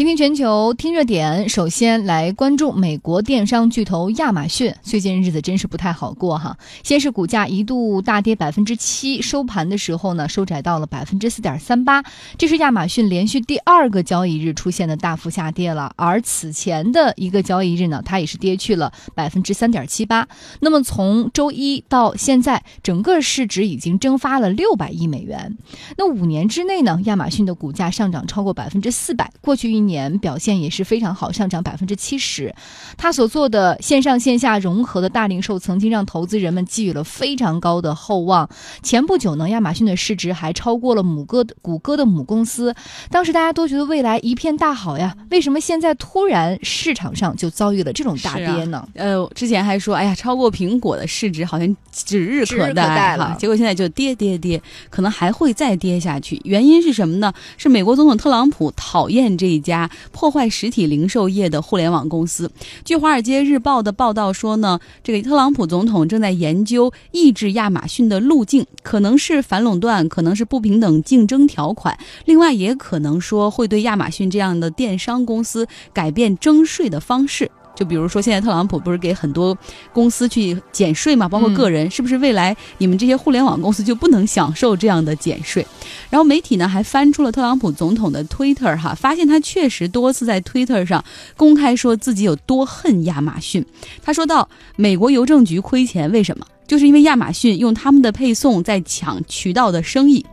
[0.00, 4.74] 今天全球听热点，首先来关注美国电商巨头亚马逊。
[4.82, 12.02] 最近日子真是不太好过哈，先是股价一度大跌百分之七，收盘的时候呢收窄到了百分之四点三八，
[12.38, 15.92] 这是亚马逊连续第二个交易日出现的大幅下跌了。
[15.96, 20.26] 而此前的一个交易日呢，它也是跌去了百分之三点七八。
[20.60, 25.58] 那么从周一到现在，整个市值已经蒸发了六百亿美元。
[25.98, 29.89] 那五年之内呢，亚马逊的股价上涨超过百分之四百，过去一。
[29.89, 32.54] 年表现也是非常好，上涨百分之七十。
[32.96, 38.48] 他所做的线上线下融合的大零售，曾经让投资人们寄予了非常高的厚望。
[38.82, 42.74] 前不久呢，亚马逊的市值还超过了母歌谷歌的母公司，
[43.10, 45.16] 当时大家都觉得未来一片大好呀。
[45.30, 48.86] 为什么现在突然市场上就遭遇了这种大跌呢？
[48.94, 54.60] 呃，之前还说，哎呀，超过苹果的市值好像指日可待了，结果现在就跌跌跌，
[54.90, 56.40] 可能还会再跌下去。
[56.44, 57.32] 原因是什么呢？
[57.56, 59.79] 是美国总统特朗普讨厌这一家。
[60.10, 62.50] 破坏实体零售业的互联网公司。
[62.84, 77.50] 据《华尔街日报》的报道说呢，这个特朗普总统正在研究抑制亚马逊的路径，可能是反垄断，可能是不平等竞争条款，另外也可能说会对亚马逊这样的电商公司改变征税的方式。
[77.74, 79.56] 就比如说，现在特朗普不是给很多
[79.92, 85.66] 公司去减税嘛，包括个人，是不是未来你们这些互联网公司就不能享受这样的减税？
[86.10, 91.02] 然后媒体呢还翻出了特朗普总统的 Twitter 哈，发现他确实多次在 Twitter 上
[91.36, 93.64] 公开说自己有多恨亚马逊。
[94.02, 96.46] 他说到，美国邮政局亏钱，为什么？
[96.66, 100.24] 就是因为亚马逊用他们的配送在抢渠道的生意。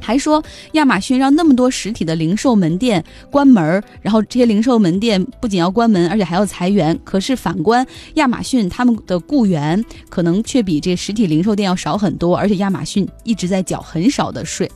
[0.00, 6.98] 还说亚马逊让那么多实体的零售门店关门然后这些零售门店不仅要关门，而且还要裁员。
[7.04, 14.70] 可是反观亚马逊，他们的雇员可能却比这实体零售店要少很多，而且亚马逊一直在缴很少的税。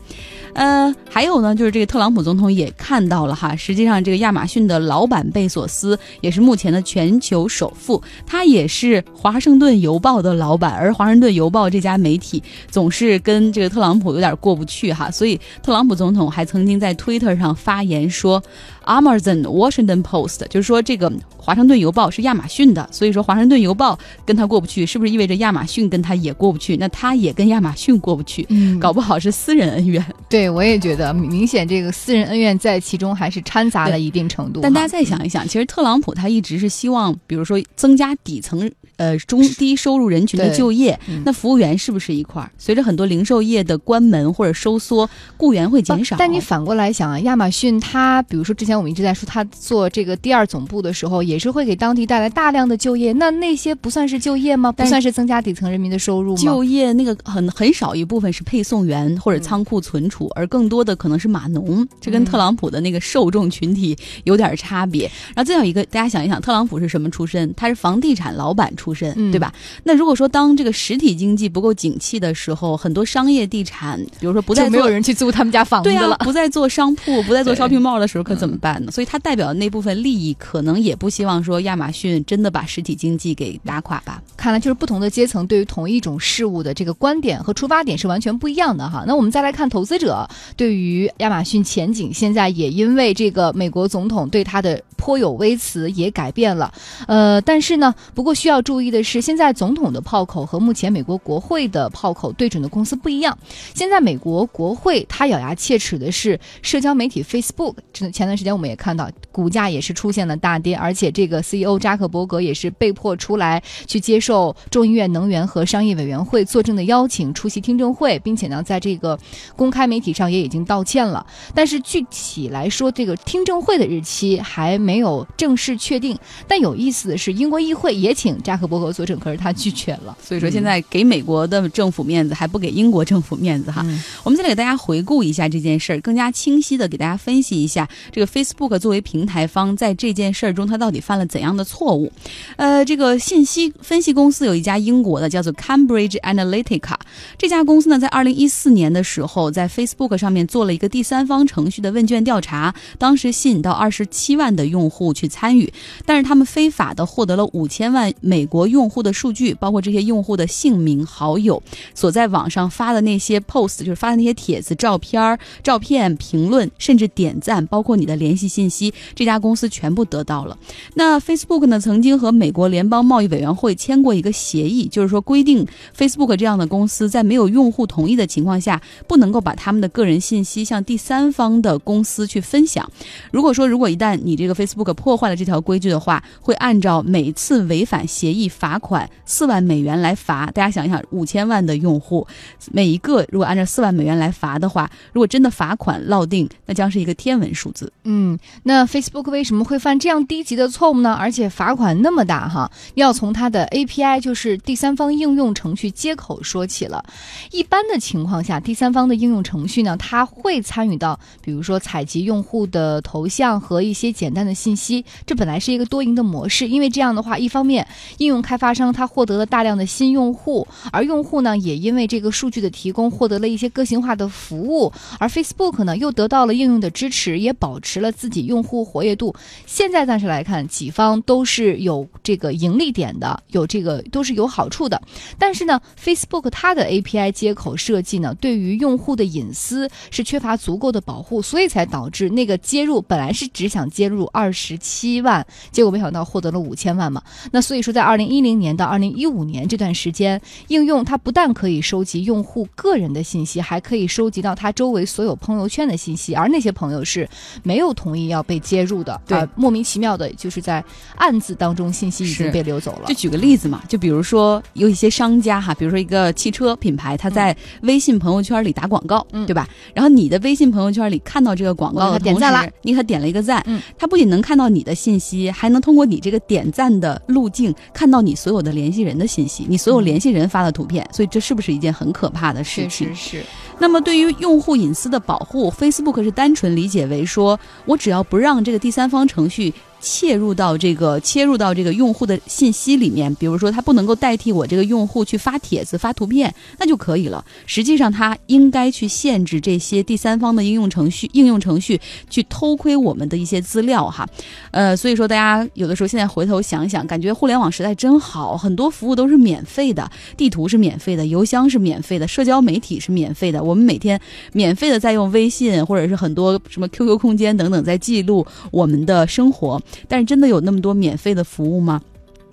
[0.55, 18.43] 呃，还有呢，就是这个特朗普总统也看到了哈，实际上这个亚马逊的老板贝索斯也是目前的全球首富，他也是华盛顿邮报的老板，而华盛顿邮报这家媒体总是跟这个特朗普有点过不去哈，所以特朗普总统还曾经在 Twitter 上发言说。
[18.85, 26.77] Amazon Washington Post 就是说，这个华盛顿邮报是亚马逊的，所以说华盛顿邮报跟他过不去，是不是意味着亚马逊跟他也过不去？
[26.77, 30.05] 那他也跟亚马逊过不去，嗯搞不好是私人恩怨。
[30.29, 34.59] 对，我也觉得明显这个私人恩怨在其中还是掺杂了一定程度。
[34.61, 42.51] 但大家再想一想，其实特朗普他一直是希望，比如说增加底层呃中低收入人群的就业，那服务员是不是一块儿？
[42.59, 45.02] 随着很多零售业的关门或者收缩，
[45.37, 46.17] 雇员会减少。
[46.19, 48.73] 但你反过来想啊，亚马逊它比如说之前。
[48.73, 53.13] 我们一直在说，它做这个第二总部的时候，也是会给当地带来大量的就业。
[53.13, 54.73] 那那些不算是就业吗？
[54.73, 56.43] 不算是增加底层人民的收入吗？
[56.43, 61.87] 就业那个很很少一部分是配送员或者仓库存储，而更多的可能是码农。
[62.01, 65.05] 这跟特朗普的那个受众群体有点差别。
[65.35, 67.53] 然后再有一个，大家想一想，特朗普是什么出身？
[67.55, 69.53] 他是房地产老板出身，对吧？
[69.85, 78.53] 那如果说当这个实体经济不够景气的时候，很多商业地产，比如说不再没有人去租他们家房子了，不再做商铺，不再做 shopping mall 的时候，可怎么？
[78.59, 78.93] 办呢？
[78.93, 84.23] 所以他代表的那部分利益，可能也不希望说亚马逊真的把实体经济给打垮吧。
[84.37, 89.05] 看来就是不同的阶层对于同一种事物的这个观点和出发点是完全不一样的哈。
[89.07, 94.81] 那我们再来看投资者对于亚马逊前景，现在也因为这个美国总统对他的。
[95.03, 96.73] 颇有微词也改变了，
[97.09, 103.37] 呃，但是呢，不过需要注意的是，现在总统的炮口和目前美国国会的炮口对准的公司不一样。
[103.75, 119.19] 现在美国国会他咬牙切齿的是社交媒体 Facebook，前前段时间我们也看到股价也是出现了大跌，而且这个 CEO 扎克伯格也是被迫出来去接受众议院能源和商业委员会作证的邀请，出席听证会，并且呢，在这个
[119.57, 121.27] 公开媒体上也已经道歉了。
[121.55, 124.93] 但是具体来说，这个听证会的日期还没。
[124.93, 126.15] 没有正式确定，
[126.47, 130.15] 但有意思的是，英国议会也请扎克伯格作证，可是他拒绝了。
[130.23, 133.81] 所以说，现在给美国的政府面子，还不给英国政府面子哈。
[134.23, 142.13] 我们现在给大家回顾一下这件事儿，更加清晰的给大家分析一下，这个 Facebook 作为平台方在这件事儿中，他到底犯了怎样的错误？
[142.57, 146.97] 呃，这个信息分析公司有一家英国的，叫做 Cambridge Analytica。
[147.39, 154.83] 这家公司呢，在二零一四年的时候，在 Facebook 上面做了一个第三方程序的问卷调查，当时吸引到二十七万的用。
[154.83, 155.73] 用户去参与，
[156.05, 161.63] 但是他们非法的获得了五千万美国用户的数据，包括这些用户的姓名、好友、
[161.95, 170.57] 所在网上发的那些 post，就是发的那些帖子、照片、照片、评论，甚至点赞，包括你的联系信息，这家公司全部得到了。
[170.95, 175.67] 那 Facebook 呢，曾经和美国联邦贸易委员会签过一个协议，就是说规定
[175.97, 182.89] Facebook 这样的公司在没有用户同意的情况下，不能够把他们的个人信息向第三方的公司去分享。
[183.33, 190.47] 如果说如果一旦你这个 Facebook 破坏了这条规矩的话，会按照每次违反协议罚款四万美元来罚。
[190.53, 192.27] 大家想一想，五千万的用户，
[192.71, 197.93] 每一个如果按照四万美元来罚的话，如果真的罚款落定，那将是一个天文数字。
[198.03, 201.15] 嗯，那 Facebook 为什么会犯这样低级的错误呢？
[201.15, 202.69] 而且罚款那么大哈？
[202.95, 207.05] 要从它的 API，就是第三方应用程序接口说起了。
[207.53, 215.05] 一般的情况下，第三方的应用程序呢，它会参与到，比如说采集用户的头像和一些简单的信息。
[215.25, 217.87] 这本来是一个多赢的模式，因为这样的话，一方面
[218.19, 229.33] 应用开发商他获得了大量的新用户，而用户呢也因为这个数据的提供获得了一些个性化的服务，而 Facebook 呢又得到了应用的支持，也保持了自己用户活跃度。
[229.67, 235.01] 现在暂时来看，几方都是有这个盈利点的，有这个都是有好处的。
[235.39, 247.23] 但是呢，Facebook 它的 API 接口设计呢，对于用户的隐私是缺乏足够的保护，所以才导致那个接入本来是只想接入二十七万，结果没想到获得了五千万嘛。
[247.51, 257.29] 那所以说，在二零一零年到二零一五年这段时间，应用它不但可以收集用户个人的信息，还可以收集到他周围所有朋友圈的信息，而那些朋友是
[257.63, 260.85] 没有同意要被接入的，对，莫名其妙的就是在
[261.17, 263.07] 暗字当中信息已经被流走了。
[263.07, 269.69] 就举个例子嘛，就比如说有一些商家哈，比如说一个汽车品牌，他在微信朋友圈里打广告，嗯对吧？
[269.95, 283.15] 然后你的微信朋友圈里看到这个广告我的点赞了，你给他点了一个赞，嗯他不仅能看到你的信息，还能通过你这个点赞的路径看到你所有的联系人的信息，你所有联系人发的图片，所以这是不是一件很可怕的事情？
[283.15, 283.43] 是，
[283.83, 289.75] 那么对于用户隐私的保护，Facebook 是单纯理解为说，我只要不让这个第三方程序。
[290.03, 297.43] 切入到这个切入到这个用户的信息里面，比如说它不能够代替我这个用户去发帖子、发图片，那就可以了。
[297.65, 304.29] 实际上，它应该去限制这些第三方的应用程序、应用程序去偷窥我们的一些资料哈。
[304.73, 313.63] 呃，所以说大家有的时候现在回头想想，感觉互联网时代真好，很多服务都是免费的，地图是免费的，邮箱是免费的，社交媒体是免费的。
[313.63, 314.21] 我们每天
[314.53, 319.81] 免费的在用微信或者是很多什么 QQ 空间等等，在记录我们的生活。
[320.09, 322.01] 但是真的有那么多免费的服务吗？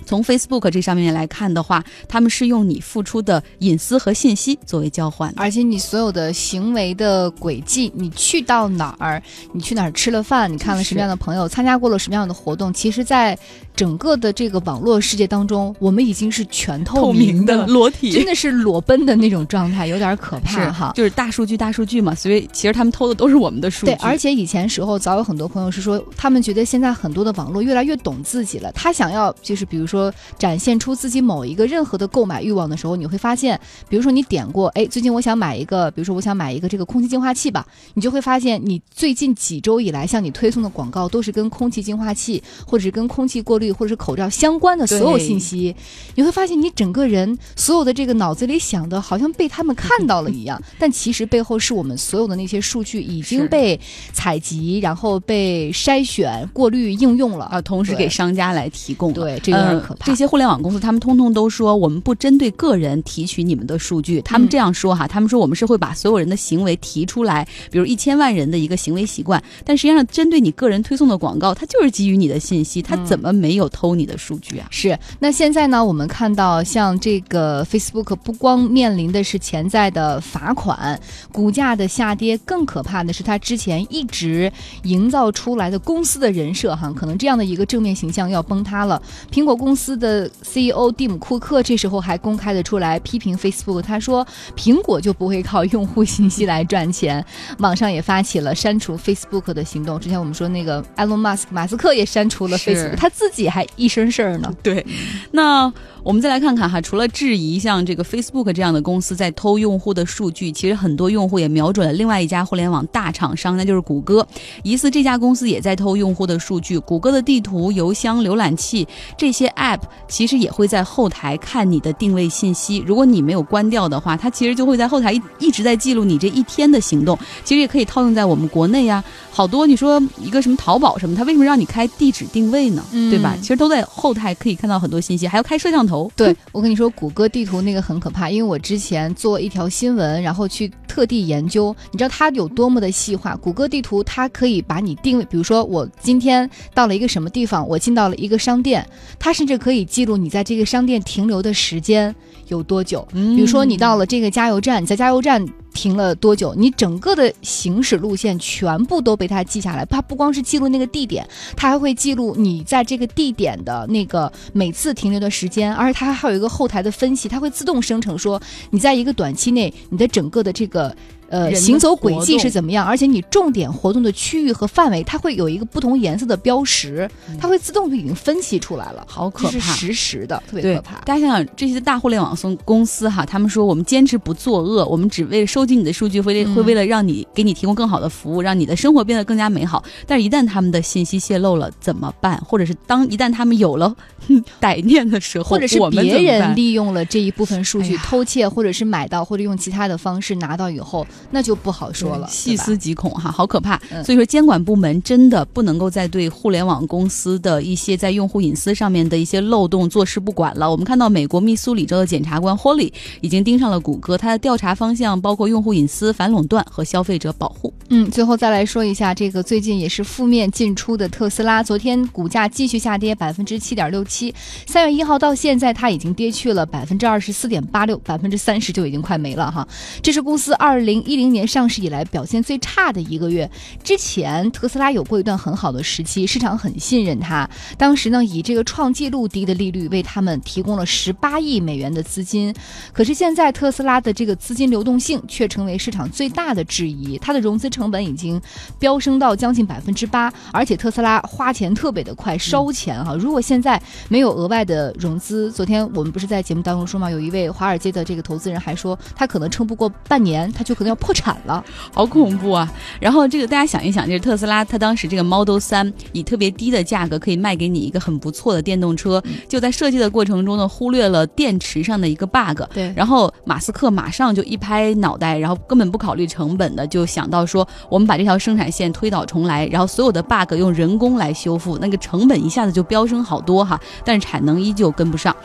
[0.09, 9.21] 从 Facebook 这上面来看的话，他们是用你付出的隐私和信息作为交换，而且你所有的行为的轨迹，你去到哪儿，
[9.53, 13.37] 你去哪儿吃了饭，你看了什么样的朋友，参加过了什么样的活动，其实，在
[13.75, 20.91] 整个的这个网络世界当中，我们已经是全 透明的，裸体，真的是裸奔的那种状态，有点可怕哈。
[20.95, 23.91] 就是大数据，大数据嘛，所以其实他们偷的都是我们的数据。
[23.93, 29.98] 对，而且以前时候早有很多朋友是说，他们觉得现在很多的网络越来越懂自己了，他想要就是比如说。
[30.37, 33.59] 展现出自己某一个任何的购买欲望的时候，你会发现，
[33.89, 37.65] 比如说你点过，哎，最近我想买一个，比如说我想买一个这个空气净化器吧，
[37.95, 45.75] 你就会发现，你最近几周以来向你推送的广告都是跟空气净化器或者是跟空气过滤或者是口罩相关的所有信息，
[46.15, 53.79] 你会发现你整个人所有的这个脑子里想的好像被他们看到了一样，但其实背后是我们所有的那些数据已经被
[54.13, 57.49] 采集，然后被筛选、过滤、应用了。
[57.49, 59.11] 啊，同时给商家来提供。
[59.11, 60.05] 对，这有点可怕。
[60.05, 64.21] 这些互联网公司，他们通通都说我们不针对个人提取你们的数据。
[64.21, 69.41] 他们这样说哈，他们说我们是会把所有人的行为提出来，比如一千万人的一个行为习惯。
[69.65, 74.67] 但实际上，针对你个人推送的广告，它就是基于你的信息，它怎么没有偷你的数据啊？
[74.71, 74.97] 是。
[75.19, 80.99] 那现在呢，我们看到像这个 Facebook 不光面临的是潜在的罚款、
[81.31, 84.51] 股价的下跌，更可怕的是它之前一直
[84.83, 89.01] 营造出来的公司的人设哈，可能这样的一个正面形象要崩塌了。
[89.31, 97.23] 苹果公司的 CEO 蒂姆·库克这时候还公开的出来批评 Facebook，他说苹果就不会靠用户信息来赚钱。
[97.59, 99.99] 网上也发起了删除 Facebook 的行动。
[99.99, 104.53] 之前我们说那个埃隆·马斯克，马斯克也删除了 Facebook，他自己还一身事儿呢。
[104.61, 104.85] 对，
[105.31, 105.71] 那
[106.03, 114.25] 我们再来看看哈，除了质疑像这个 Facebook 这样的公司在偷用户的数据，其实很多用户也瞄准了另外一家互联网大厂商，那就是谷歌。
[114.63, 116.79] 疑似这家公司也在偷用户的数据。
[116.79, 118.87] 谷歌的地图、邮箱、浏览器
[119.17, 122.83] 这些 App 其实也会在后台看你的定位信息。
[122.87, 127.19] 如果你没有关掉的话，它其实就会在后台一一直在记录你这一天的行动。
[127.43, 132.83] 其实也可以套用在我们国内啊，好多你说一个什么淘宝什么，它为什么让你开地址定位呢？
[132.91, 133.35] 对吧？
[133.41, 135.88] 其实都在后台可以看到很多信息，还要开摄像头。
[135.89, 143.35] 头对，我跟你说，谷歌地图那个很可怕，因为我之前做一条新闻，然后去特地研究，你知道它有多么的细化。
[143.35, 152.15] 谷歌地图它可以把你定位，比如说我今天到了一个什么地方，我进到了一个商店，它甚至可以记录你在这个商店停留的时间
[152.47, 153.07] 有多久。
[153.11, 155.43] 比如说你到了这个加油站，你在加油站。
[155.73, 156.53] 停了多久？
[156.55, 159.85] 你整个的行驶路线全部都被它记下来。
[159.85, 170.95] 它不光是记录那个地点，它还会记录你在这个地点的那个每次停留的时间，而且它还有一个后台的分析，它会自动生成说你在一个短期内你的整个的这个。
[171.31, 172.83] 呃，行走轨迹是怎么样？
[172.83, 177.07] 而且你重点活动的区域和范围，它会有一个不同颜色的标识，
[177.39, 179.05] 它会自动就已经分析出来了。
[179.07, 180.95] 好可怕，是实时的，特别可怕。
[181.01, 189.83] 大家想想，这些大互联网公公司哈，他们说我们坚持不作恶，我们只为了收集你的数据，会会为了让你给你提供更好的服务，让你的生活变得更加美好。
[190.07, 192.41] 但是，一旦他们的信息泄露了怎么办？
[192.47, 193.93] 或者是当一旦他们有了
[194.61, 201.05] 歹念的时候，或者是别人利用了这一部分数据偷窃，或者是买到，或者用其他的方式拿到以后。
[201.31, 203.77] 那就不好说了，细思极恐哈，好可怕。
[204.05, 210.71] 所以说，监管部门真的不能够再对互联网公司的一些在用户隐私上面的一些漏洞坐视不管了。
[210.71, 217.73] 我们看到，美国密苏里州的检察官 Holly 已经盯上了谷歌，他的调查方向包括用户隐私、反垄断和消费者保护。
[217.89, 224.33] 嗯，最后再来说一下这个最近也是负面进出的特斯拉，昨天股价继续下跌百分之七点六七，
[224.67, 229.67] 三月一号到现在，它已经跌去了百分之二十四点八六，百分之三十就已经快没了哈。
[230.03, 233.49] 这是公司二零一零年上市以来表现最差的一个月。
[233.83, 237.49] 之前特斯拉有过一段很好的时期，市场很信任它。
[237.77, 242.53] 当时呢，以这个创纪录低的利率为他们提供了十八亿美元的资金。
[242.93, 248.41] 可是现在特斯拉的这个资金流动性却成为市场最大的质疑，它的融资成本已经
[248.77, 253.15] 飙升到将近百分之八，而且特斯拉花钱特别的快，烧钱哈。
[253.15, 261.29] 如果现在没有额外的融资，昨天我们不是在节目当中说嘛，有一位华尔街的这个投资人还说，他可能撑不过半年，他就可能要破产。
[261.45, 262.69] 了，好恐怖啊！
[262.99, 272.63] 然后这个大家想一想，就是特斯拉，它当时这个 Model 三以特别低的价格可以卖给你一个很不错的电动车，就在设计的过程中呢，忽略了电池上的一个 bug。
[272.73, 285.35] 对，然后马斯克马上就一拍脑袋，然后根本不考虑成本的，就想到说，我们把这条生产线推倒重来，然后所有的 bug 用人工来修复，那个成本一下子就飙升好多哈，但是产能依旧跟不上。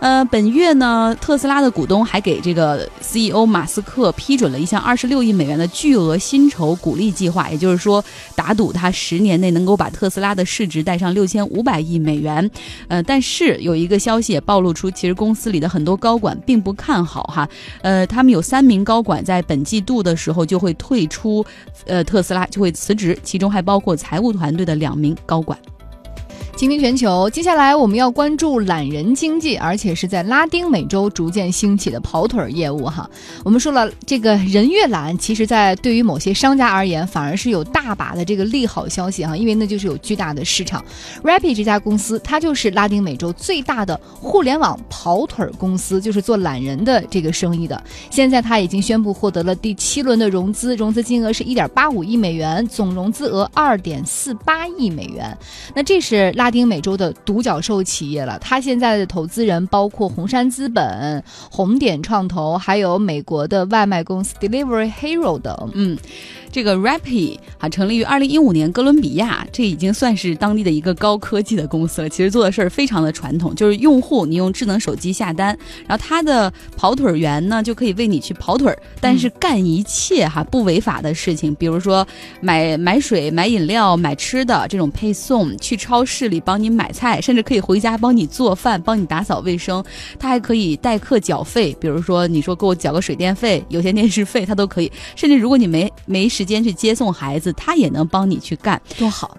[0.00, 8.02] 呃，本月呢，特斯拉的股东还给这个 CEO 马斯克批准了一项二十六亿美元的巨额薪酬鼓励计划，也就是说，
[8.34, 12.50] 打赌他十年内能够把特斯拉的市值带上六千五百亿美元。
[12.88, 17.46] 呃，但是有一个消息也暴露出，其实公司里的很多高管并不看好哈。
[17.82, 21.44] 呃，他们有三名高管在本季度的时候就会退出，
[21.84, 25.58] 呃，特斯拉就会辞职，其中还包括财务团队的两名高管。
[26.60, 33.08] 倾听全球，接下来我们要关注懒人经济，而且是在拉丁美洲逐渐兴起的跑腿业务哈。
[33.42, 40.84] 我们说了，这个人越懒，其实在对于某些商家而言，反而是有大把的这个利好消息哈，因为那就是有巨大的市场。
[41.24, 47.82] Rappi 这家公司，它就是拉丁美洲最大的互联网跑腿公司，就是做懒人的这个生意的。
[48.10, 55.34] 现在它已经宣布获得了第七轮的融资，融资金额是一点八五亿美元，总融资额二点四八亿美元。
[55.74, 65.70] 那这是拉丁美洲的独角兽企业了，他现在的投资人包括红杉资本、红点创投，还有美国的外卖公司 Delivery Hero 等。
[65.74, 65.96] 嗯。
[66.52, 72.08] 这个 Rappi 啊，成立于二零一五年，哥伦比亚，这已经算是当地的一个高科技的公司了。
[72.08, 82.06] 其实做的事儿非常的传统，就是用户你用智能手机下单，然后他的跑腿员呢就可以为你去跑腿儿，但是干一切哈不违法的事情，比如说
[82.40, 89.82] 买买水、买饮料、买吃的这种配送，去超市里帮你买菜，甚至可以回家帮你做饭、帮你打扫卫生。
[90.18, 94.90] 他还可以代客缴费，比如说你说给我缴个水电费、有线电视费，他都可以。
[95.14, 99.36] 甚至如果你没没时间去接送孩子，他也能帮你去干，多好！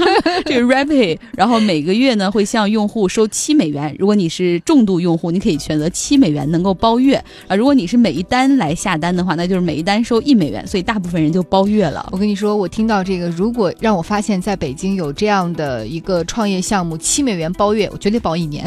[0.44, 3.94] 这个 Rappi，然后每个月呢会向用户收七美元。
[3.98, 7.56] 如果你是重度用户，你可以选择七美元能够包月啊。
[7.56, 12.08] 如果你是每一单来下单的话，那就是每一单收一美元，所以大部分人就包月了。
[12.12, 18.64] 我跟你说，我听到这个，如果让我发现在北京有这样的一个创业项目，七美元包月，我绝对包一年，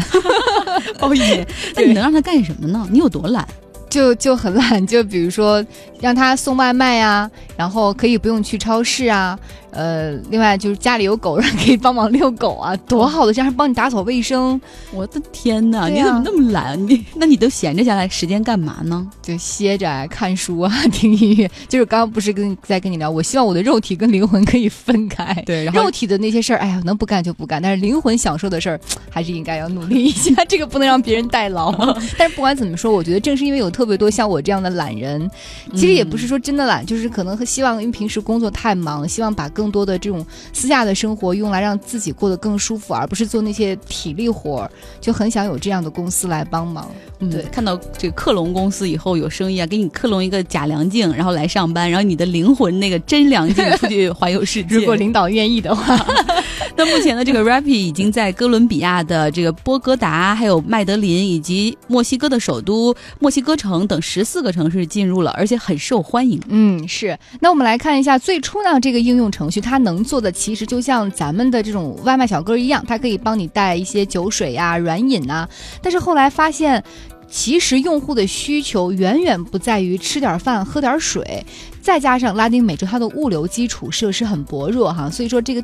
[1.00, 1.46] 包一年。
[1.76, 2.88] 那你能让他干什么呢？
[2.92, 3.48] 你有多懒？
[3.96, 5.66] 就就很懒，就比如说
[6.02, 9.40] 让他送外卖啊，然后可以不用去超市啊。
[9.76, 14.60] 呃，另外就是家里有狗，人可以帮忙遛狗啊，多好的，这样帮你打扫卫生。
[14.92, 16.82] 我的天哪，你怎么那么懒？
[16.88, 19.06] 你那你都闲着下来时间干嘛呢？
[19.22, 21.52] 就歇着看书啊， 听音乐。
[21.68, 25.34] 就是刚刚不是跟在跟你聊，我希望我的肉体跟灵魂可以分开。
[25.46, 27.62] 对，肉体的那些事儿，哎呀，能不干就不干。
[27.62, 28.80] 但是灵魂享受的事儿，
[29.10, 30.34] 还是应该要努力一下。
[30.46, 31.74] 这个不能让别人代劳。
[32.18, 35.30] 但是不管怎么说，我觉得正是因为有特别多像我这样的懒人，
[35.74, 46.90] 其实也不是说真的懒，就是可能希望因为平时工作太忙，希望把更多的这种私下的生活用来让自己过得更舒服，而不是做那些体力活儿，就很想有这样的公司来帮忙。
[47.20, 54.76] 嗯对，看到这个克隆公司以后有生意啊，给你克隆一个假梁静，然后来上班，然后你的灵魂那个真梁静出去 环游世界。
[54.76, 55.96] 如果领导愿意的话，
[56.76, 66.42] 那目前的这个 Rappi 已经在哥伦比亚的这个波哥达、还有麦德林以及墨西哥的首都墨西哥城等十四个城市进入了，而且很受欢迎。
[66.48, 67.18] 嗯，是。
[67.40, 75.48] 那我们来看一下最初呢，这个应用程序它能做的其实就像咱们的这种外卖小哥一样，它可以帮你带一些酒水呀、软饮呐。
[75.82, 76.84] 但是后来发现。
[77.28, 81.44] 其实用户的需求远远不在于吃点饭、喝点水，
[81.82, 85.62] 再加上拉丁美洲它的物流基础设施很薄弱哈，所以说这个。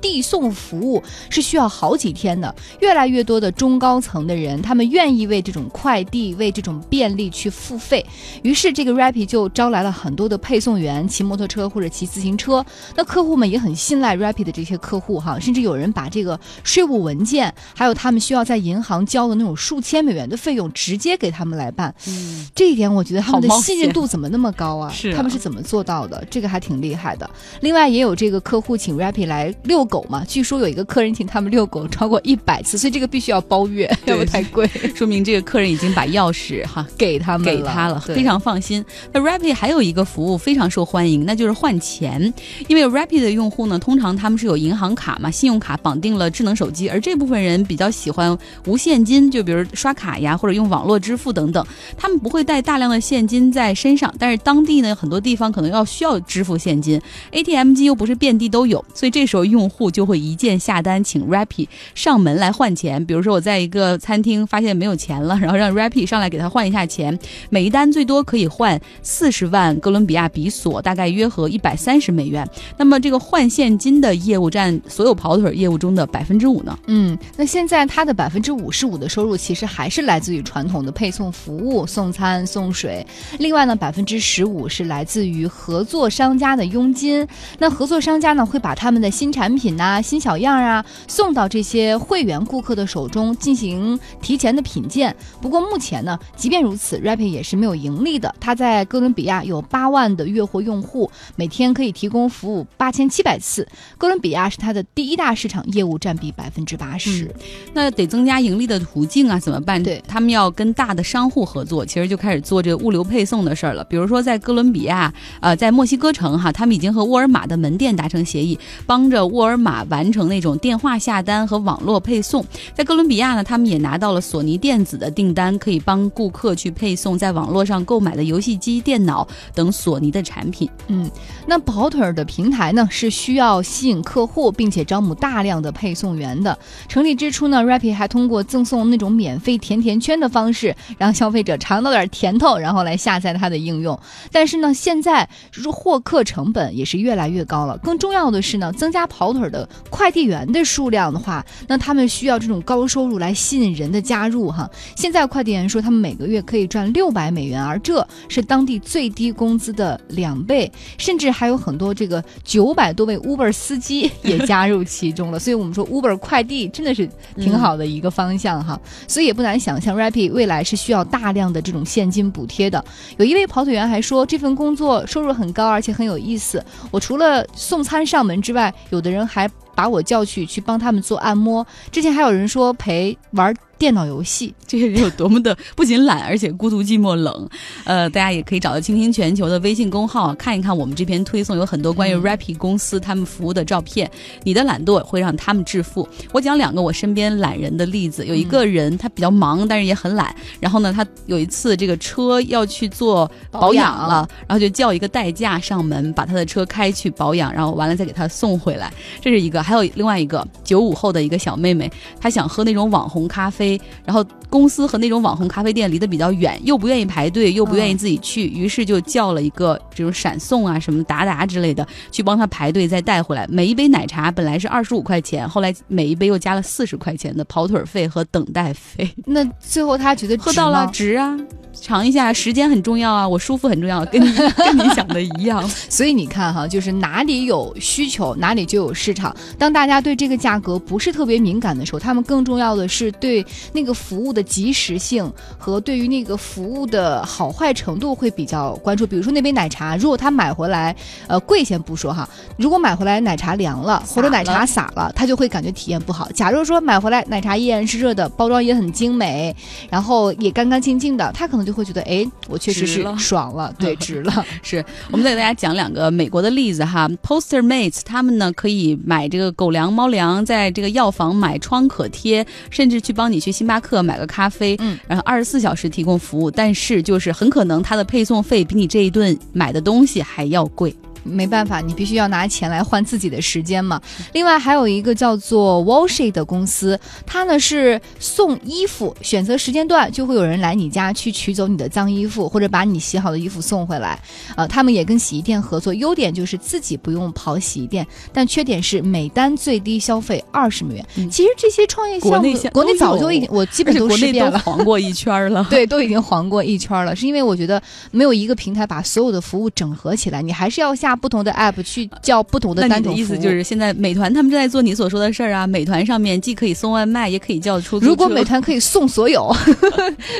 [0.00, 8.04] 递送服务是需要好几天的，越来越多的中高层的人，他们愿意为这种快递、为这种便利去付费。
[8.42, 12.64] 于是，这个 Rappi 就招来了很多的配送员，骑摩托车或者骑自行车。
[12.96, 21.94] 那客户们也很信赖 Rappi 的这些客户哈，甚至有人把这个税务文件，还有他们需要在银行交的那种数千美元的费用，直接给他们来办。
[22.08, 24.90] 嗯，这一点我觉得他们的信任度怎么那么高啊？
[24.90, 26.24] 是他们是怎么做到的？
[26.30, 27.28] 这个还挺厉害的。
[27.60, 29.89] 另外，也有这个客户请 Rappi 来遛。
[29.90, 34.66] 狗嘛，据说有一个客人请他们遛狗超过一百次，所以这个必须要包月， 要不太贵。
[34.94, 38.82] 说明这个客人已经把钥匙哈 给他们给他了，非常放心。
[39.12, 42.32] 那 Rapid 还有一个服务非常受欢迎，那就是换钱。
[42.68, 51.66] 因为 Rapid 的用户呢，通常他们是有银行卡嘛，信用卡绑定了智能手机，而这部分人比较喜欢无现金，就比如刷卡呀，或者用网络支付等等，
[51.96, 54.14] 他们不会带大量的现金在身上。
[54.18, 57.00] 但是当地呢，很多地方可能要需要支付现金
[57.32, 59.79] ，ATM 机又不是遍地都有，所以这时候用户。
[59.80, 63.02] 户就会一键下单，请 Rappi 上门来换钱。
[63.06, 67.18] 比如说，我在一个餐厅发现没有钱了，然后让 Rappi 上来给他换一下钱。
[67.48, 72.46] 每一单最多可以换四十万哥伦比亚比索，大概约合一百三十美元。
[72.76, 76.78] 那么这个换现金的业务占所有跑腿业务中的百分之五呢？
[76.88, 83.06] 嗯，那现在它的百分之五十五的收入其实还是来自于传统的配送服务，送餐送水。
[83.38, 87.26] 另外呢，百分之十五是来自于合作商家的佣金。
[87.58, 89.69] 那合作商家呢，会把他们的新产品。
[89.76, 95.14] 呐，新小样啊，送到这些会员顾客的手中进行提前的品鉴。
[95.40, 98.34] 不过目前呢，即便如此，Rappi 也是没有盈利的。
[98.40, 103.66] 它在哥伦比亚有八万的月活用户，每天可以提供服务八千七百次。
[103.98, 107.30] 哥伦比亚是它的第一大市场，业务占比百分之八十。
[107.72, 109.80] 那得增加盈利的途径啊，怎么办？
[109.82, 113.84] 对他们要跟大的商户合作，其实就开始做这个物流配送的事儿了。
[113.84, 119.59] 比如说在哥伦比亚，呃，在墨西哥城哈，他们已经和沃尔玛的门店达成协议，帮着沃尔。
[119.60, 122.44] 码完成那种电话下单和网络配送，
[122.74, 130.70] 在哥伦比亚呢，他们也拿到了索尼电子的订单，可以帮顾客去配送在网络上购买的游戏机、电脑等索尼的产品。
[130.86, 131.10] 嗯，
[131.46, 136.56] 那跑腿儿的平台呢，是需要吸引客户，并且招募大量的配送员的。
[136.88, 143.98] 成立之初呢，Rappi 还通过赠送那种免费甜甜圈的方式，让消费者尝到点甜头，然后来下载它的应用。
[144.30, 147.76] 但是呢，现在就是获客成本也是越来越高了。
[147.78, 149.49] 更重要的是呢，增加跑腿。
[149.50, 154.70] 的快递员的数量的话，那他们需要这种高收入来吸引人的加入哈。
[154.96, 165.38] 现在快递员说他们每个月可以赚六百美元，而这是当地最低工资的两倍，甚至还有很多这个九百多位 Uber 司机也加入其中了。
[165.40, 168.80] 所以我们说 Uber 快递真的是挺好的一个方向哈。
[169.08, 172.84] 所以也不难想象，Rappi 未来是需要大量的这种现金补贴的。
[173.16, 176.64] 有一位跑腿员还说，这份工作收入很高，而且很有意思。
[176.90, 181.66] 我除了送餐上门之外，有的人还还把我叫去去帮他们做按摩。
[181.90, 184.54] 之前还有人说陪玩电脑游戏。
[184.68, 187.48] 这些人有多么的不仅懒，而且孤独寂寞冷。
[187.84, 194.08] 呃，大家也可以找到“倾听全球”的微信公号，看一看我们这篇推送，有很多关于 Rappi 公司他们服务的照片。
[194.44, 196.08] 你的懒惰会让他们致富。
[196.30, 200.32] 我讲两个我身边懒人的例子，有一个人他比较忙，但是也很懒。
[200.60, 208.92] 然后呢，他有一次这个车要去做保养了，然后就叫一个代驾上门，把他的车开去保养，然后完了再给他送回来。
[209.20, 211.90] 这是一个，还有另外一个九五后的一个小妹妹，
[212.20, 213.69] 她想喝那种网红咖啡，
[214.04, 214.24] 然后。
[214.50, 223.46] 公司和那种网红咖啡店离得比较远，又不愿意排队，又不愿意自己去，于是就叫了一个这种闪送啊、什么达达之类的去帮他排队，再带回来。
[223.48, 229.08] 每一杯奶茶本来是二十五块钱，后来每一杯又加了四十块钱的跑腿费和等待费。
[229.24, 231.38] 那最后他觉得喝到了值啊。
[231.72, 235.66] 尝一下，时间很重要啊，我舒服很重要，跟你跟你想的一样。
[235.88, 239.34] 所以你看哈，就是哪里有需求，哪里就有市场。
[239.56, 249.06] 当大家对这个价格不是特别敏感的时候，他们更重要的是对那个服务的及时性和对于那个服务的好坏程度会比较关注。
[249.06, 250.94] 比如说那杯奶茶，如果他买回来，
[251.26, 256.30] 呃，贵先不说哈，如果买回来奶茶凉了或者奶茶洒了，他就会感觉体验不好。
[256.32, 259.56] 假如说买回来奶茶依然是热的，包装也很精美，
[259.88, 261.70] 然后也干干净净的，他可能就。
[261.70, 264.44] 就会觉得哎，我确实是爽了，对，值了。
[264.60, 280.94] 是我们再给大家讲两个美国的例子哈，Poster Mates 他们呢可以买这个狗粮、猫粮，在这个药房买创可贴，甚至去帮你去星巴克买个咖啡，嗯，然后二十四小时提供服务，但是就是很可能它的配送费比你这一顿买的东西还要贵。
[281.22, 284.00] 没办法，你必须要拿钱来换自己的时间嘛。
[284.32, 294.18] 另外还有一个叫做 Washi 的公司，它呢是送衣服，选择时间段就会有人来你家去取走你的脏衣服，或者把你洗好的衣服送回来。
[294.56, 301.06] 呃，他们也跟洗衣店合作，优点就是自己不用跑洗衣店，但缺点是每单最低消费二十美元。
[301.30, 305.66] 其实这些创业项目国内早就已经我基本都试遍了，黄过一圈了。
[305.70, 311.09] 对，都已经黄过一圈了，是因为我觉得没有一个平台把所有的服务整合起来，你还是要下。
[311.14, 315.66] 不同的 app 去叫不同的单种意思就是现在美团他们正在做你所说的事儿啊。
[315.66, 319.54] 美团上面既可以送外卖，也可以叫出租如果美团可以送所有，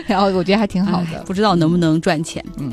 [0.07, 1.23] 然后我觉得还挺好的。
[1.27, 2.45] 不知道能不能赚钱？
[2.59, 2.73] 嗯。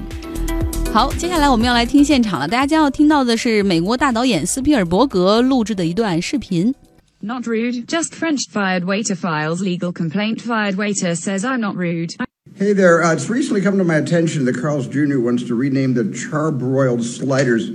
[0.94, 2.48] 好，接下来我们要来听现场了。
[2.48, 6.74] 大家将要听到的是美国大导演斯皮尔伯格录制的一段视频。
[7.20, 10.40] Not rude, just French fired waiter files legal complaint.
[10.40, 12.14] Fired waiter says I'm not rude.
[12.58, 15.20] Hey there, uh, it's recently come to my attention that Carl's Jr.
[15.20, 17.70] wants to rename the charbroiled sliders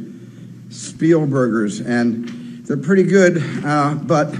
[0.73, 4.35] Spielbergers, and they're pretty good, uh, but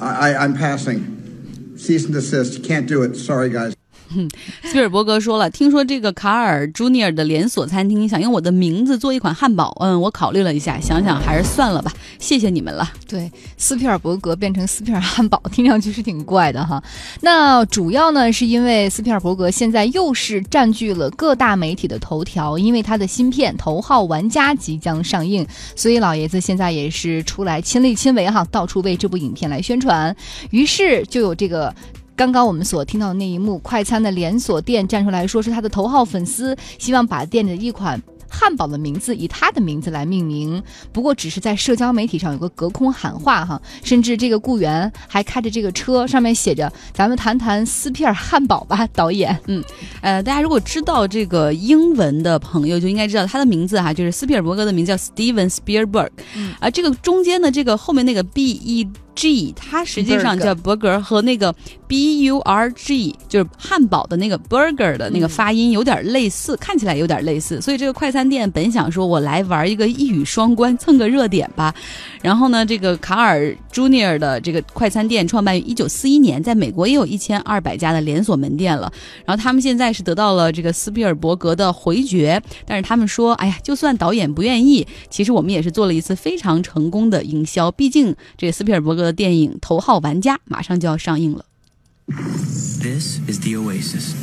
[0.00, 1.76] I, I'm passing.
[1.78, 2.64] Cease and desist.
[2.64, 3.16] Can't do it.
[3.16, 3.74] Sorry, guys.
[4.62, 11.92] 斯皮尔伯格说了：“听说这个卡尔朱尼尔的连锁餐厅想用我的名字做一款汉堡，嗯，我考虑了一下，想想还是算了吧。
[12.18, 16.82] 谢谢你们了。”对，斯皮尔伯格变成斯皮尔汉堡，听上去是挺怪的哈。
[17.20, 25.46] 那主要呢，是因为斯皮尔伯格现在又是占据了各大媒体的头条，因为他的新片《头号玩家》即将上映，
[25.76, 30.14] 所以老爷子现在也是出来亲力亲为哈，到处为这部影片来宣传。
[30.50, 31.74] 于是就有这个。
[32.16, 38.00] 刚刚我们所听到的那一幕，快餐的连锁店站出来说是他的头号粉丝，希望把店里的一款。
[38.34, 48.88] 汉堡的名字以他的名字来命名，不过只是在社交媒体上有个隔空喊话哈，甚至这个雇员还开着这个车，上面写着“咱们谈谈斯皮尔汉堡吧”。
[48.96, 49.62] 导演， 嗯，
[50.00, 56.08] 呃，大家如果知道这个英文的朋友就应该知道他的名字哈，就是斯皮尔伯格的名字叫 Steven Spielberg，
[56.58, 61.54] 啊，这个中间的这个后面那个 B E G，它实际上叫 burger 和那个
[61.86, 68.22] B U R G 就是汉堡的那个 burger 的那个发音有点类似，看起来有点类似，所以这个快餐。
[68.32, 71.74] 店本想说，我来玩一个一语双关，蹭个热点吧。
[72.22, 78.90] 然后呢，这个卡尔朱尼尔的这个快餐店创办于一九四一年，在美国也有一千二百家的连锁门店了。
[79.26, 87.70] 然后他们现在是得到了这个斯皮尔伯格的回绝，但是他们说，哎呀，就算导演不愿意，其实我们也是做了一次非常成功的营销。
[87.72, 91.45] 毕竟这个斯皮尔伯格的电影《头号玩家》马上就要上映了。
[92.81, 94.13] This is the Oasis,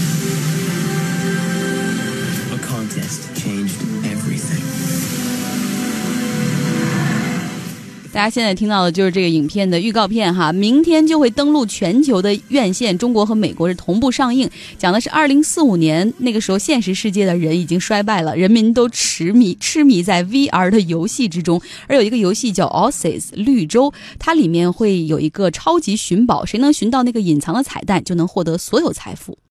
[2.77, 3.60] contest changed
[8.12, 14.50] 大家现在听到的就是这个影片的预告片哈，明天就会登陆全球的院线，中国和美国是同步上映。
[14.76, 21.58] 讲的是二零四五年那个时候，现实世界的人已经衰败了，人民都痴迷痴迷在 VR 的游戏之中。
[21.86, 29.38] 而有一个游戏叫 Oasis 绿洲，它里面会有一个超级寻宝，谁能寻到那个隐藏的彩蛋，就能获得所有财富。